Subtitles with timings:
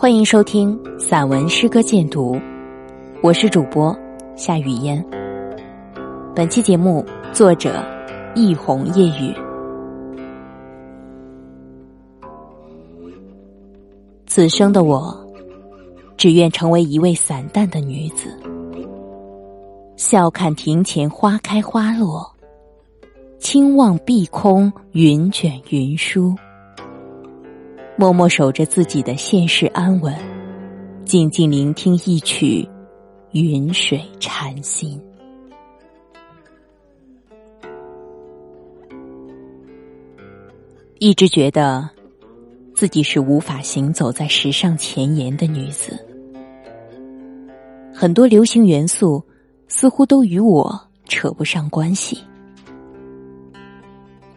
[0.00, 2.40] 欢迎收听散文诗歌鉴读，
[3.20, 3.92] 我是主播
[4.36, 5.04] 夏雨嫣。
[6.36, 7.84] 本期节目作者
[8.36, 9.34] 一红夜雨。
[14.28, 15.12] 此生的我，
[16.16, 18.30] 只愿成为一位散淡的女子，
[19.96, 22.24] 笑看庭前花开花落，
[23.40, 26.36] 轻望碧空云卷云舒。
[28.00, 30.14] 默默守着自己的现世安稳，
[31.04, 32.64] 静静聆听一曲
[33.32, 35.02] 云水禅心。
[41.00, 41.90] 一直觉得
[42.72, 45.98] 自己是无法行走在时尚前沿的女子，
[47.92, 49.20] 很多流行元素
[49.66, 52.16] 似乎都与我扯不上关系。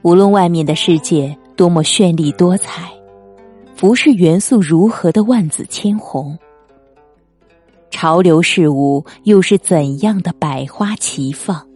[0.00, 2.90] 无论外面的世界多么绚丽多彩。
[3.80, 6.38] 服饰元素如何的万紫千红，
[7.90, 11.66] 潮流事物又是怎样的百花齐放？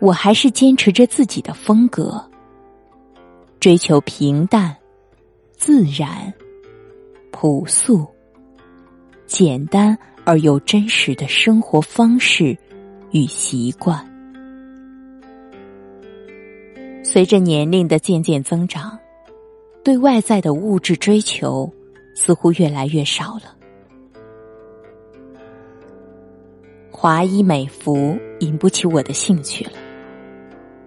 [0.00, 2.20] 我还是坚持着自己的风格，
[3.60, 4.76] 追求平淡、
[5.52, 6.34] 自然、
[7.30, 8.04] 朴素、
[9.26, 12.58] 简单而又真实的生活方式
[13.12, 14.04] 与习惯。
[17.04, 18.98] 随着年龄的渐渐增长。
[19.84, 21.70] 对外在的物质追求
[22.14, 23.54] 似乎越来越少了，
[26.90, 29.72] 华衣美服引不起我的兴趣了，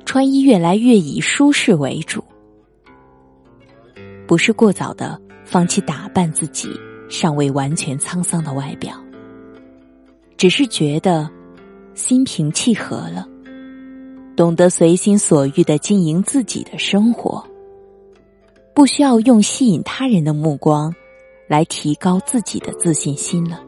[0.04, 2.23] 穿衣越来越以舒适为主，
[4.26, 6.70] 不是过早的放弃打扮自己
[7.08, 9.00] 尚未完全沧桑的外表，
[10.38, 11.30] 只是觉得
[11.94, 13.28] 心平气和了，
[14.36, 17.48] 懂得随心所欲的经营自己的生活。
[18.78, 20.94] 不需要用吸引他人的目光
[21.47, 23.60] 来提高自己的自信心了，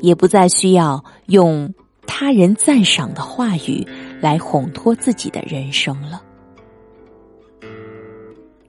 [0.00, 1.72] 也不再需要用
[2.04, 3.86] 他人赞赏的话语
[4.20, 6.20] 来烘托自己的人生了。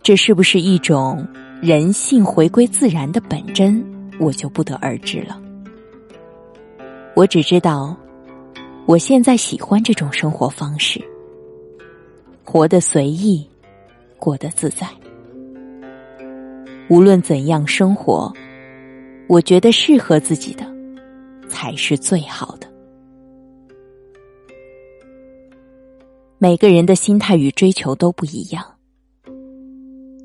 [0.04, 1.28] 这是不是一种
[1.60, 3.84] 人性回归自然的本真，
[4.20, 5.42] 我就不得而知了。
[7.16, 7.98] 我只知道，
[8.86, 11.04] 我现在喜欢这种生活方式，
[12.44, 13.44] 活得随意，
[14.20, 14.88] 过得自在。
[16.88, 18.32] 无论怎样生活，
[19.28, 20.66] 我觉得适合自己的
[21.50, 22.72] 才是最好的。
[26.38, 28.64] 每个人的心态与追求都不一样，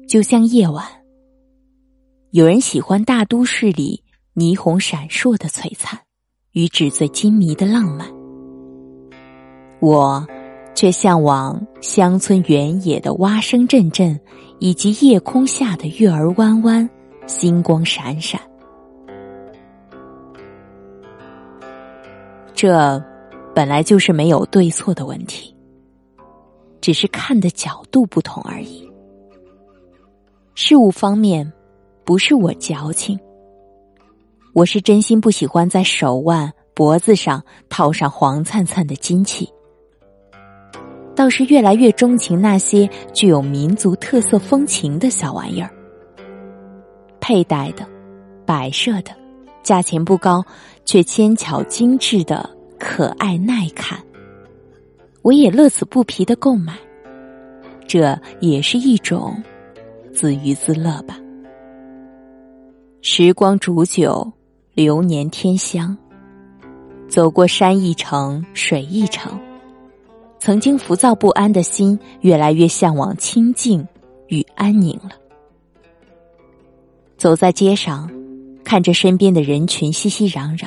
[0.06, 0.84] 就像夜晚，
[2.30, 4.02] 有人喜欢大都市里
[4.34, 5.98] 霓虹闪烁的璀璨
[6.52, 8.06] 与纸醉金迷的浪漫，
[9.80, 10.26] 我。
[10.72, 14.18] 却向往乡村原野的蛙声阵阵，
[14.60, 16.88] 以及夜空下的月儿弯弯，
[17.26, 18.38] 星光闪闪。
[22.54, 23.02] 这
[23.54, 25.56] 本来就是没有对错的问题，
[26.82, 28.86] 只是看的角度不同而已。
[30.54, 31.50] 事物方面，
[32.04, 33.18] 不是我矫情，
[34.52, 39.48] 我是真心不喜欢在手腕、脖子上套上黄灿灿的金器。
[41.20, 45.70] 倒是越来越钟情那些具有民族特色风情的小玩意儿，
[47.20, 47.86] 佩戴的、
[48.46, 49.14] 摆设的，
[49.62, 50.42] 价钱不高
[50.86, 52.48] 却纤巧精致的
[52.78, 54.02] 可爱耐看，
[55.20, 56.74] 我也乐此不疲的购买，
[57.86, 59.36] 这也是一种
[60.14, 61.20] 自娱自乐吧。
[63.02, 64.26] 时光煮酒，
[64.72, 65.94] 流年添香，
[67.10, 69.38] 走过山一程，水一程。
[70.40, 73.86] 曾经浮躁不安的心，越来越向往清静
[74.28, 75.10] 与安宁了。
[77.18, 78.10] 走在街上，
[78.64, 80.66] 看着身边的人群熙熙攘攘，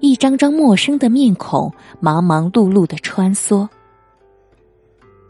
[0.00, 1.70] 一张张陌生的面孔
[2.00, 3.68] 忙忙碌碌的穿梭，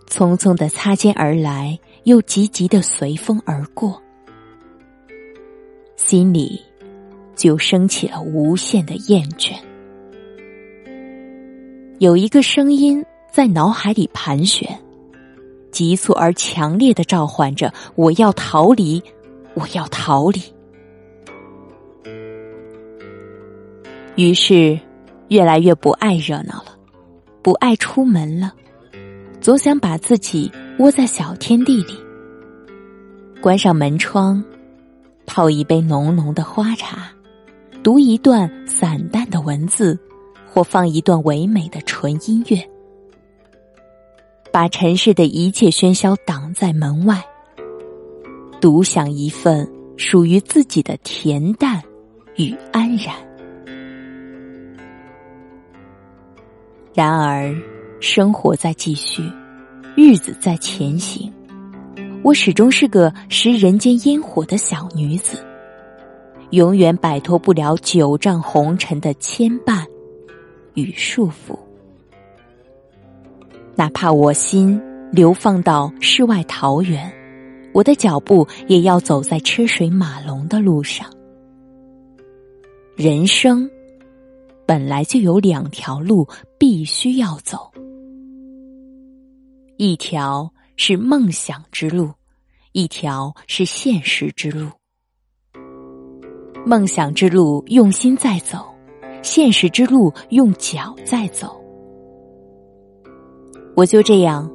[0.09, 4.01] 匆匆的擦肩而来，又急急的随风而过，
[5.97, 6.63] 心里
[7.35, 9.55] 就升起了无限的厌倦。
[12.01, 14.67] 有一个声音在脑海里盘旋，
[15.71, 19.03] 急促而强烈的召唤着：“我要逃离，
[19.53, 20.41] 我要逃离。”
[24.17, 24.81] 于是，
[25.29, 26.75] 越来越不爱热闹了，
[27.43, 28.55] 不爱出门了，
[29.43, 31.93] 总想把自己窝在小天地里，
[33.43, 34.43] 关上门窗，
[35.27, 37.13] 泡一杯浓浓的花茶，
[37.83, 39.99] 读一段散淡的文字。
[40.53, 42.61] 或放一段唯美的纯音乐，
[44.53, 47.23] 把尘世的一切喧嚣挡在门外，
[48.61, 51.81] 独享一份属于自己的恬淡
[52.37, 53.15] 与安然。
[56.93, 57.55] 然而，
[58.01, 59.23] 生活在继续，
[59.97, 61.33] 日子在前行，
[62.25, 65.39] 我始终是个食人间烟火的小女子，
[66.51, 69.80] 永远摆脱不了九丈红尘的牵绊
[70.75, 71.59] 与束缚。
[73.75, 74.81] 哪怕我心
[75.11, 77.11] 流放到世外桃源，
[77.73, 81.11] 我的脚步也要走在车水马龙的路上。
[82.95, 83.69] 人生
[84.67, 86.29] 本来就有两条路
[86.59, 87.71] 必须要走，
[89.79, 92.11] 一条是梦想之路，
[92.73, 94.69] 一条是现实之路。
[96.67, 98.70] 梦想之路用心在走，
[99.23, 101.61] 现实之路用脚在走。
[103.77, 104.51] 我就这样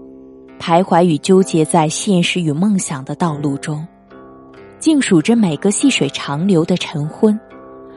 [0.59, 3.85] 徘徊与纠结在现实与梦想的道路中，
[4.79, 7.39] 静数着每个细水长流的晨昏，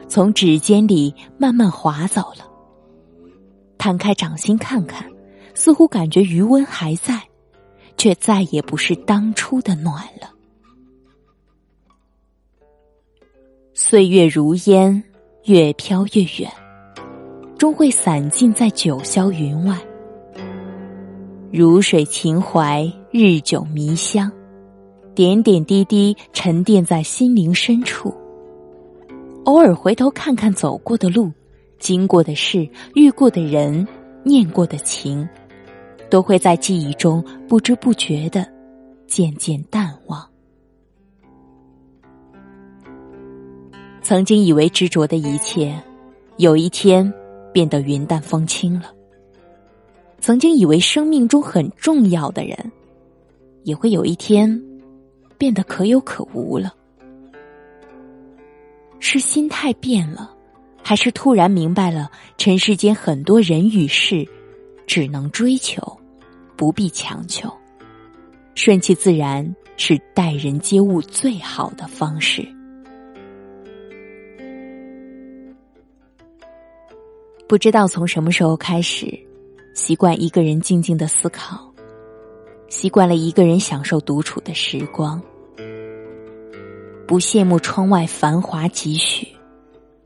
[0.07, 2.47] 从指尖里慢慢划走了。
[3.77, 5.09] 摊开掌心看看，
[5.53, 7.21] 似乎感觉余温还在，
[7.97, 10.29] 却再也不是当初的暖了。
[13.73, 15.01] 岁月如烟，
[15.45, 16.51] 越飘越远，
[17.57, 19.77] 终会散尽在九霄云外。
[21.51, 24.31] 如水情怀，日久弥香，
[25.15, 28.13] 点点滴滴沉淀在心灵深处。
[29.45, 31.31] 偶尔回头看看走过的路，
[31.79, 33.87] 经过的事，遇过的人，
[34.23, 35.27] 念过的情，
[36.09, 38.45] 都会在记忆中不知不觉的
[39.07, 40.28] 渐渐淡忘。
[44.09, 45.79] 曾经以为执着的一切，
[46.37, 47.13] 有一天
[47.53, 48.91] 变得云淡风轻了。
[50.19, 52.71] 曾经以为生命中很重要的人，
[53.61, 54.59] 也会有一天
[55.37, 56.73] 变得可有可无了。
[58.99, 60.35] 是心态变了，
[60.81, 64.27] 还是突然明白了尘世间很多人与事，
[64.87, 65.83] 只能追求，
[66.55, 67.47] 不必强求，
[68.55, 72.43] 顺其自然是待人接物最好的方式。
[77.49, 79.19] 不知道从什么时候开始。
[79.73, 81.73] 习惯一个人静静的思考，
[82.67, 85.19] 习惯了一个人享受独处的时光，
[87.07, 89.27] 不羡慕窗外繁华几许，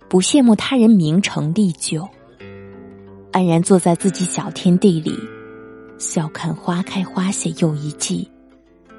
[0.08, 2.08] 不羡慕他人名成利就，
[3.32, 5.18] 安然坐在自己小天地里，
[5.98, 8.30] 笑看花开花谢又一季，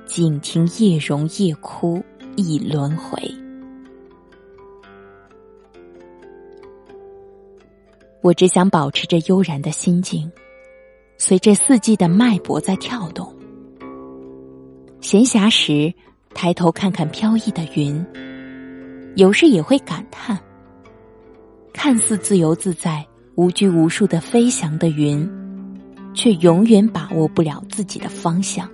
[0.07, 2.03] 静听夜荣夜哭
[2.37, 3.44] 一轮回。
[8.25, 10.33] 我只想保持着悠然的心境。
[11.19, 13.31] 随着四季的脉搏在跳动，
[15.03, 15.93] 闲暇时
[16.33, 18.03] 抬头看看飘逸的云，
[19.15, 20.39] 有时也会感叹：
[21.75, 25.31] 看似自由自在、无拘无束的飞翔的云，
[26.15, 28.67] 却永远把握不了自己的方向，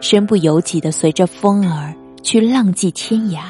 [0.00, 1.94] 身不由己的随着风儿
[2.24, 3.44] 去浪迹天涯。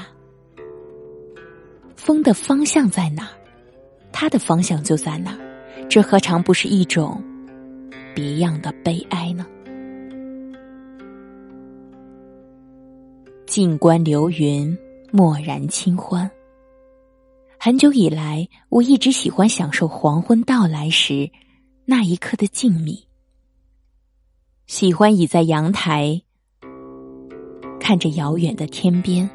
[1.96, 3.30] 风的方向在哪，
[4.16, 7.20] 他的方向就在哪儿，这何尝不是一种？
[8.14, 9.44] 别样的悲哀呢？
[13.44, 14.78] 静观流云，
[15.11, 16.30] 默然清欢。
[17.59, 21.28] 很久以来，我一直喜欢享受黄昏到来时
[21.85, 23.02] 那一刻的静谧，
[24.68, 26.23] 喜欢倚在阳台，
[27.80, 29.28] 看着遥远的天边，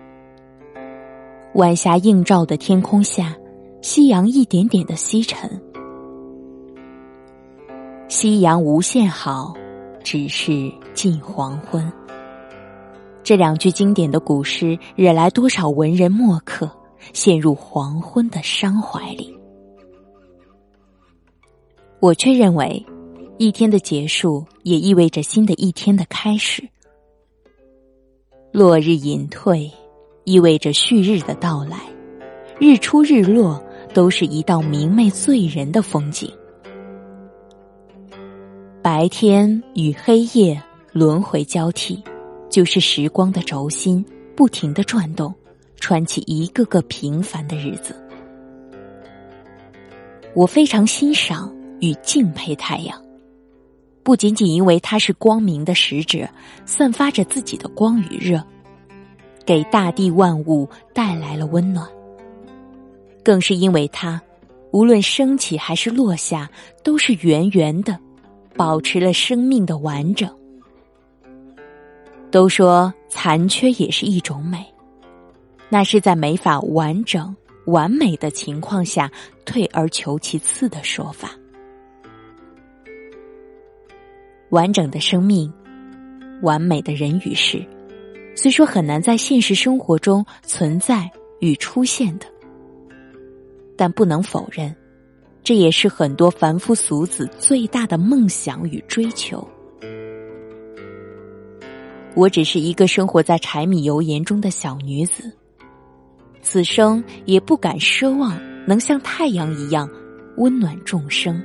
[1.56, 3.36] 晚霞映照的天空下，
[3.82, 5.50] 夕阳一点点的西沉。
[8.10, 9.54] 夕阳无限好，
[10.04, 11.92] 只是近黄昏。
[13.24, 16.70] 这两句经典的古诗，惹来多少文人墨客
[17.14, 19.34] 陷入黄昏的伤怀里。
[22.02, 22.86] 我却认为，
[23.38, 26.68] 一天的结束也意味着新的一天的开始。
[28.52, 29.72] 落日隐退，
[30.26, 31.78] 意味着旭日的到来。
[32.60, 36.32] 日出日落，都是一道明媚醉人的风景。
[38.82, 40.62] 白天与黑夜
[40.94, 42.02] 轮回交替，
[42.50, 44.04] 就是时光的轴心
[44.36, 45.34] 不停的转动，
[45.78, 47.94] 串起一个个平凡的日子。
[50.34, 53.02] 我非常欣赏与敬佩太阳，
[54.04, 56.30] 不仅仅因为它是光明的使者，
[56.66, 58.42] 散发着自己的光与热，
[59.46, 61.90] 给大地万物带来了温暖，
[63.24, 64.22] 更是因为它，
[64.72, 66.50] 无论升起还是落下，
[66.84, 67.98] 都是圆圆的。
[68.56, 70.30] 保持了生命的完整。
[72.30, 74.66] 都说残缺也是一种美，
[75.70, 77.34] 那是在没法完整
[77.68, 79.10] 完美的情况下
[79.46, 81.32] 退而求其次的说法。
[84.50, 85.50] 完整的生命，
[86.42, 87.66] 完美的人与事，
[88.36, 91.10] 虽说很难在现实生活中存在
[91.40, 92.26] 与出现的，
[93.80, 94.76] 但不能否认，
[95.42, 99.48] 这也是很多凡夫俗子最大的梦想与追求。
[102.14, 105.32] 我只是一个生活在柴米油盐中的小女子，
[106.42, 109.90] 此生也不敢奢望能像太阳一样
[110.36, 111.42] 温暖众生。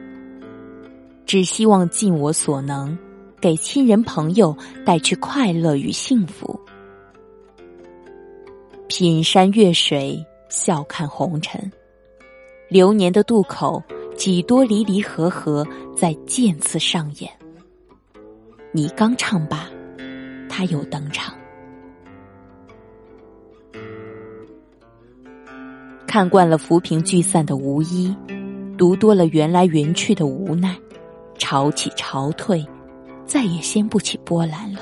[1.25, 2.99] 只希望尽我所能，
[3.41, 6.59] 给亲人朋友带去快乐与幸福。
[8.89, 11.71] 品山阅水，笑看红尘，
[12.69, 13.83] 流年的渡口，
[14.17, 17.31] 几多离离合合在渐次上演。
[18.73, 19.69] 你刚唱罢，
[20.49, 21.35] 他又登场。
[26.07, 28.15] 看惯了浮萍聚散的无依，
[28.79, 30.77] 读多了缘来缘去的无奈。
[31.37, 32.65] 潮起潮退，
[33.27, 34.81] 再也掀不起波澜了。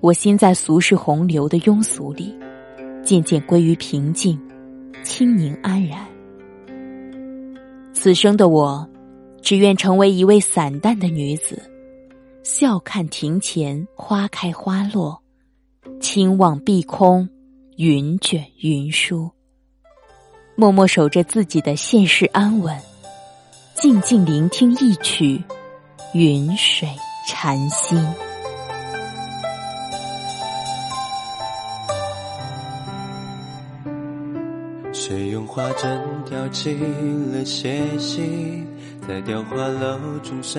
[0.00, 2.34] 我心在俗世洪流的庸俗里，
[3.12, 4.40] 渐渐归于平静、
[5.04, 6.08] 清宁、安然。
[7.92, 8.88] 此生的我，
[9.42, 11.62] 只愿成为一位散淡的女子，
[12.42, 15.22] 笑看庭前花开花落，
[16.00, 17.28] 轻望碧空
[17.76, 19.30] 云卷云舒，
[20.56, 22.74] 默默守着自己的现世安稳。
[23.74, 25.38] 静静聆听一曲
[26.14, 26.88] 云水
[27.28, 28.02] 禅心。
[35.12, 36.74] 谁用花针挑起
[37.34, 38.64] 了斜息，
[39.06, 40.58] 在雕花楼中晒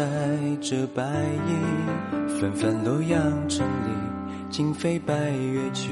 [0.61, 1.01] 着白
[1.47, 2.39] 衣。
[2.39, 3.19] 纷纷洛阳
[3.49, 3.89] 城里，
[4.51, 5.89] 今飞白月去，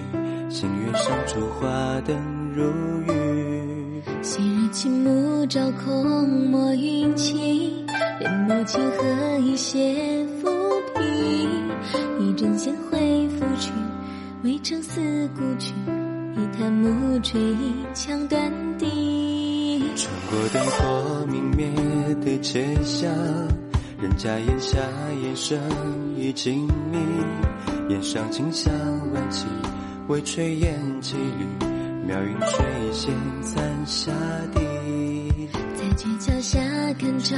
[0.48, 2.16] 星月上烛花灯
[2.54, 2.72] 如
[3.12, 4.04] 雨。
[4.22, 7.84] 昔日青木照空，墨云起，
[8.20, 10.48] 帘幕轻和一些浮
[10.94, 11.50] 萍。
[12.20, 13.72] 一枕闲回拂去，
[14.44, 15.02] 渭城思
[15.36, 15.74] 故去。
[16.70, 19.82] 暮垂，一腔断笛。
[19.96, 21.66] 穿过灯火明灭
[22.24, 23.10] 的街巷，
[24.02, 24.78] 人家檐下
[25.24, 25.58] 烟声
[26.18, 27.90] 已静谧。
[27.90, 28.72] 檐上清香
[29.14, 29.46] 万起，
[30.08, 31.46] 微炊烟几缕。
[32.06, 34.12] 妙云水仙残下
[34.54, 34.60] 地，
[35.76, 36.60] 在街桥下
[37.00, 37.36] 看潮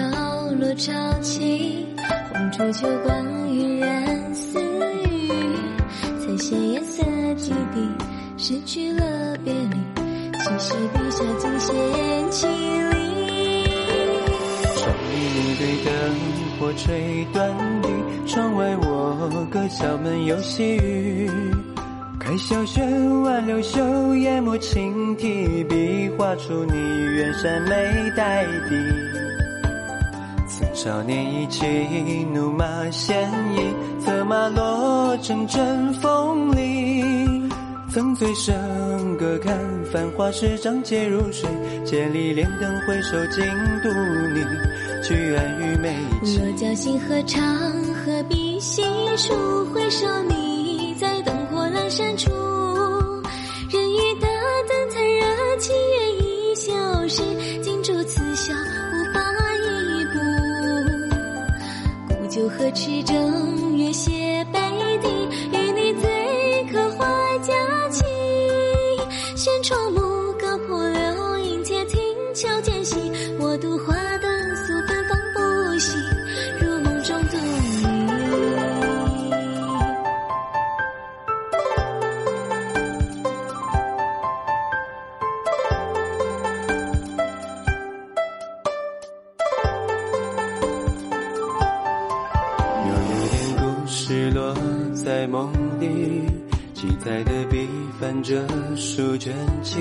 [0.59, 1.85] 落潮起，
[2.31, 4.59] 红烛秋光晕染似
[5.09, 5.29] 雨，
[6.19, 7.03] 彩写颜色
[7.35, 7.87] 几滴，
[8.37, 9.05] 失去了
[10.43, 11.73] 其实笔下尽显
[12.29, 12.45] 凄
[12.89, 13.63] 厉。
[14.75, 15.89] 窗里对灯
[16.59, 17.49] 火吹断
[17.81, 17.87] 笛，
[18.27, 21.31] 窗外我歌小门有细雨。
[22.19, 28.75] 开小轩，挽流袖，研墨轻提笔，画出你远山眉黛底。
[30.49, 31.65] 曾少年意气，
[32.33, 33.73] 怒马鲜衣，
[34.03, 37.01] 策马落成阵风里。
[37.89, 38.53] 曾醉生
[39.23, 41.49] 隔看繁华十丈皆如水，
[41.85, 43.41] 千里莲灯回首尽
[43.81, 43.87] 独
[44.33, 44.43] 你，
[45.01, 46.39] 去安于眉起。
[46.39, 47.41] 落江心何长，
[47.93, 48.83] 何必细
[49.15, 49.63] 数？
[49.73, 52.31] 回首你在灯火阑珊处，
[53.71, 54.27] 人语大
[54.67, 57.23] 灯残热，七月已消失，
[57.61, 59.23] 尽烛此笑无法
[59.55, 60.19] 一步。
[62.09, 64.11] 古酒何持正月斜
[98.23, 99.79] 着书卷起。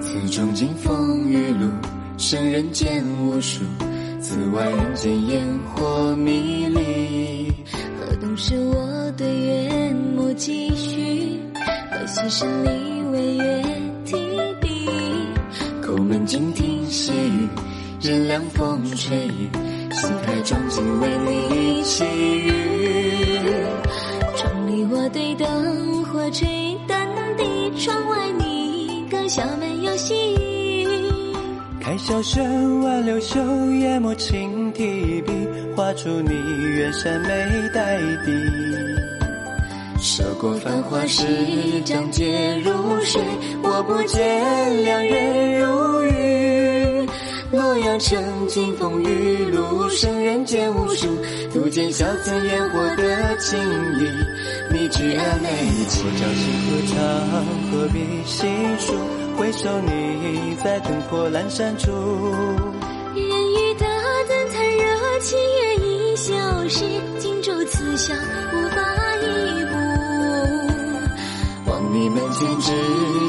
[0.00, 1.68] 此中经风雨路，
[2.18, 3.64] 生人间无数，
[4.20, 7.50] 此外人间烟火迷离。
[7.98, 11.40] 何东是我对月莫继续，
[11.90, 12.68] 何夕深里
[13.10, 13.64] 为月
[14.04, 14.14] 提
[14.60, 14.86] 笔。
[15.82, 17.48] 叩门静听细雨，
[18.00, 19.48] 任凉风吹雨，
[19.90, 22.52] 心开妆镜为你祈雨。
[24.36, 26.76] 窗里我对灯火吹
[27.34, 30.86] 淡笛，窗外你歌小门有细雨。
[31.80, 33.40] 开小轩，挽流袖，
[33.72, 35.32] 研墨轻提笔，
[35.76, 36.30] 画出你
[36.76, 37.28] 远山眉
[37.74, 38.32] 黛底。
[40.00, 41.24] 涉过繁华时，
[41.84, 42.72] 长街如
[43.02, 43.20] 水，
[43.62, 46.73] 我不见良人如玉。
[47.54, 51.06] 洛阳城金风玉露，生人间无数，
[51.52, 53.58] 独见小村烟火的情
[54.00, 54.08] 谊。
[54.72, 56.98] 你居然没我朝夕何长，
[57.70, 58.46] 何必细
[58.78, 58.92] 数？
[59.36, 61.90] 回首你在灯火阑珊处。
[63.14, 63.86] 人语的
[64.28, 64.82] 灯残热，
[65.20, 66.34] 七月已消
[66.68, 66.84] 失，
[67.20, 68.82] 荆州刺香无法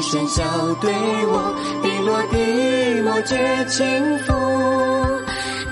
[0.06, 0.44] 喧嚣
[0.80, 0.94] 对
[1.26, 3.84] 我，滴落滴墨皆轻
[4.20, 4.32] 抚。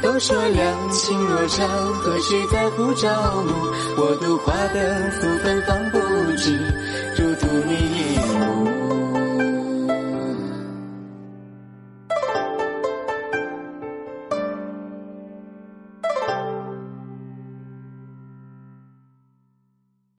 [0.02, 3.08] 都说两情若长，何须在乎朝
[3.44, 3.54] 暮？
[3.96, 5.98] 我独花灯素芬芳不
[6.36, 6.58] 止，
[7.16, 8.83] 如图你一幕。